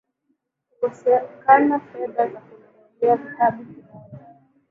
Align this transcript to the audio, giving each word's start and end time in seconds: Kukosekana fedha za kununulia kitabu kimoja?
Kukosekana 0.69 1.79
fedha 1.79 2.27
za 2.27 2.39
kununulia 2.41 3.17
kitabu 3.17 3.63
kimoja? 3.65 4.19